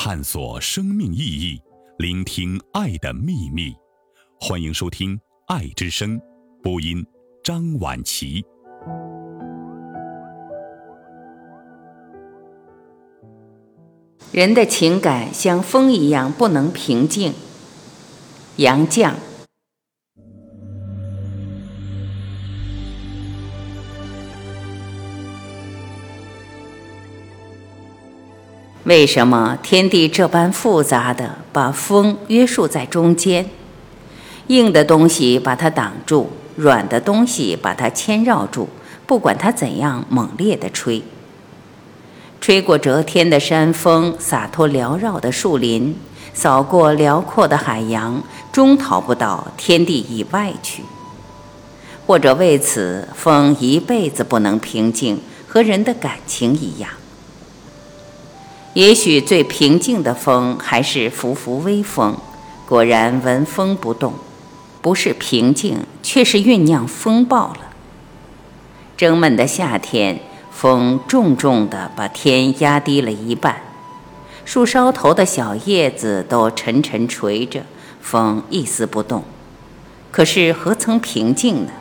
[0.00, 1.60] 探索生命意义，
[1.98, 3.74] 聆听爱的秘密。
[4.38, 5.16] 欢迎收听
[5.48, 6.16] 《爱之声》
[6.62, 7.04] 播音，
[7.42, 8.46] 张婉琪。
[14.30, 17.34] 人的情感像风一样不能平静。
[18.54, 19.14] 杨绛。
[28.88, 33.44] 为什么天地这般复杂的把风约束在中间？
[34.46, 38.66] 硬的东西把它挡住，软的东西把它牵绕住，
[39.06, 41.02] 不管它怎样猛烈的吹。
[42.40, 45.94] 吹过遮天的山峰，洒脱缭绕的树林，
[46.32, 50.82] 扫过辽阔的海洋，终逃不到天地以外去。
[52.06, 56.88] 或者为此，风一辈子不能平静，和人的感情一样。
[58.74, 62.16] 也许最平静的风还是拂拂微风，
[62.66, 64.14] 果然闻风不动，
[64.80, 67.60] 不是平静，却是酝酿风暴了。
[68.96, 70.20] 蒸闷的夏天，
[70.52, 73.62] 风重重地把天压低了一半，
[74.44, 77.62] 树梢头的小叶子都沉沉垂着，
[78.00, 79.24] 风一丝不动。
[80.12, 81.72] 可是何曾平静呢？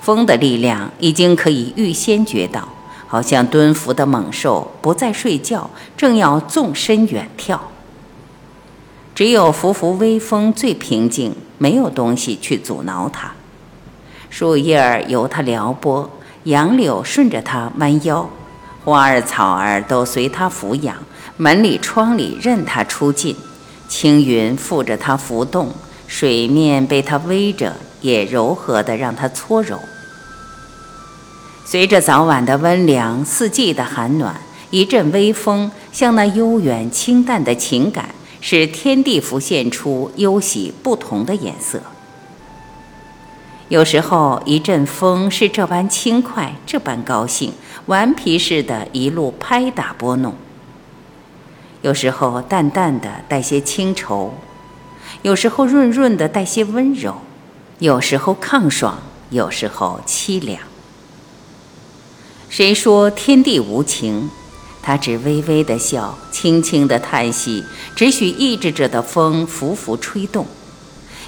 [0.00, 2.68] 风的力量已经可以预先觉到。
[3.06, 7.70] 好像蹲伏的猛兽不再睡觉，正要纵身远跳。
[9.14, 13.32] 只有拂拂微风最平静，没有东西去阻挠它。
[14.28, 16.10] 树叶儿由它撩拨，
[16.44, 18.28] 杨柳顺着它弯腰，
[18.84, 20.96] 花儿草儿都随它抚养，
[21.38, 23.34] 门里窗里任它出进，
[23.88, 25.72] 青云附着它浮动，
[26.06, 29.80] 水面被它偎着，也柔和地让它搓揉。
[31.68, 41.80] 随着早晚的温凉，四季的寒暖，一阵微风，像那悠远清淡的情感，使天地浮现出忧喜不同的颜色。
[43.68, 47.52] 有时候，一阵风是这般轻快，这般高兴，
[47.86, 50.34] 顽皮似的，一路拍打拨弄；
[51.82, 54.30] 有时候，淡淡的带些清愁；
[55.22, 57.14] 有时候，润润的带些温柔；
[57.80, 59.00] 有时候抗爽，
[59.30, 60.60] 有时候凄凉。
[62.56, 64.30] 谁说天地无情？
[64.80, 67.62] 他只微微的笑，轻轻的叹息，
[67.94, 70.46] 只许抑制着的风拂拂吹动。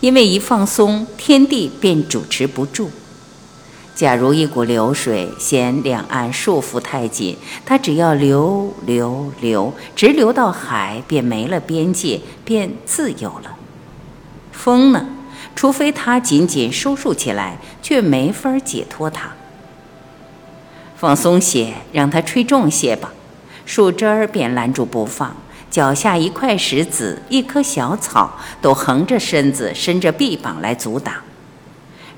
[0.00, 2.90] 因为一放松，天地便主持不住。
[3.94, 13.56] 假如一股流水嫌两岸束缚太紧，它只要流流流，直流到海，便没了边界，便自由了。
[14.50, 15.06] 风呢？
[15.54, 19.30] 除非它紧紧收束起来，却没法解脱它。
[21.02, 23.12] 放松些，让它吹重些吧。
[23.66, 25.34] 树枝儿便拦住不放，
[25.68, 31.12] 脚下一块石子、一棵小草都横着身子、伸着臂膀来阻挡。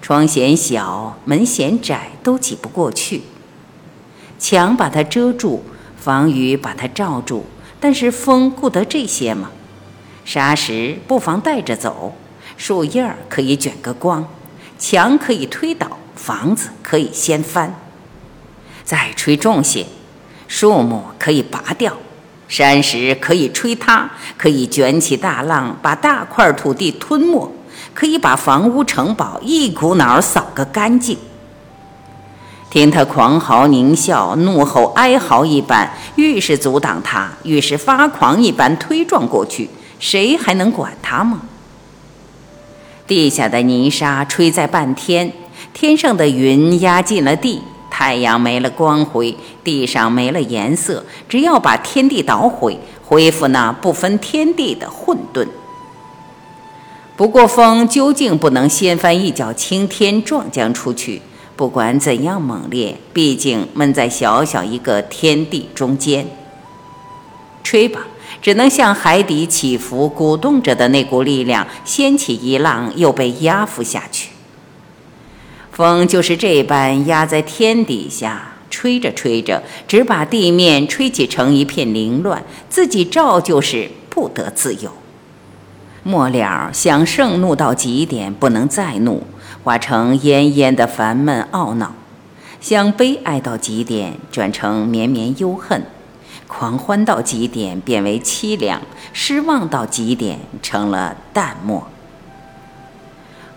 [0.02, 3.22] 窗嫌小，门嫌窄，都挤不过去。
[4.38, 5.64] 墙把它遮住，
[5.96, 7.46] 防雨把它罩住，
[7.80, 9.50] 但是风顾得这些吗？
[10.26, 12.14] 沙石不妨带着走，
[12.58, 14.28] 树叶儿可以卷个光，
[14.78, 17.80] 墙可以推倒，房子可以掀翻。
[18.84, 19.86] 再吹重些，
[20.46, 21.96] 树木可以拔掉，
[22.46, 27.50] 山石可以吹塌，可以卷起大浪，把大块土地吞没，
[27.94, 31.16] 可以把房屋城堡一股脑扫个干净。
[32.70, 41.42] 听他狂嚎狞笑、怒吼哀嚎一般，愈是阻挡他，愈是发狂一般推撞过去，谁还能管他吗？
[43.06, 45.32] 地下的泥沙吹在半天，
[45.72, 47.62] 天上的云压进了地。
[48.04, 49.34] 太阳没了光辉，
[49.64, 51.02] 地上没了颜色。
[51.26, 55.48] 只要把天地捣毁，恢复那不分天地的混沌。
[57.16, 61.22] 不过风究竟不能掀翻一角青天，撞将出去。
[61.56, 66.26] 不管怎样猛烈，毕竟闷在小小一个天地中间。
[67.62, 68.06] 吹吧，
[68.42, 74.28] 只能像海底起伏鼓动着的那股力量，掀起一浪，又被压伏下去。
[75.74, 84.92] 风就是这般压在天底下，吹着吹着，只把地面吹起成一片凌乱，自己照旧是不得自由。
[86.04, 89.24] 末了，想盛怒到极点，不能再怒，
[89.64, 91.88] 化成烟烟的烦闷懊恼；
[92.60, 95.80] 想悲哀到极点，转成绵绵忧恨；
[96.46, 98.78] 狂欢到极点，变为凄凉；
[99.12, 101.88] 失望到极点，成了淡漠。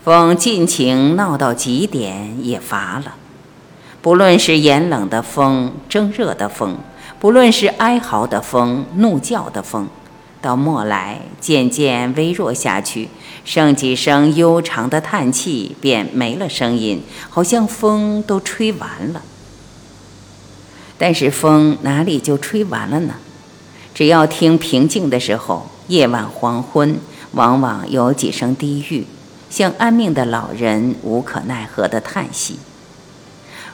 [0.07, 3.15] 风尽情闹到极点也乏了，
[4.01, 6.77] 不论是炎冷的风、蒸热的风，
[7.19, 9.89] 不论是哀嚎的风、怒叫的风，
[10.41, 13.09] 到末来渐渐微弱下去，
[13.43, 19.21] 剩几声悠长的叹气，便没了声音，好像风都吹完了。
[20.97, 23.15] 但是风哪里就吹完了呢？
[23.93, 26.97] 只要听平静的时候，夜晚黄昏，
[27.33, 29.05] 往往有几声低语，
[29.49, 32.59] 像安命的老人无可奈何的叹息。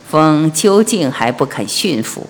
[0.09, 2.27] 风究竟还不肯驯服，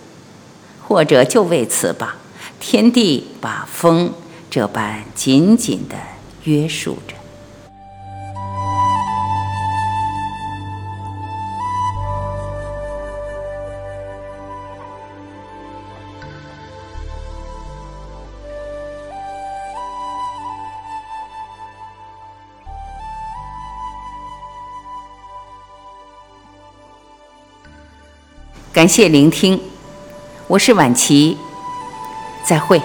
[0.87, 2.15] 或者就为此吧，
[2.59, 4.13] 天地把风
[4.49, 5.95] 这般紧紧地
[6.43, 7.15] 约束着。
[28.73, 29.61] 感谢聆听，
[30.47, 31.37] 我是晚琪，
[32.43, 32.81] 再会。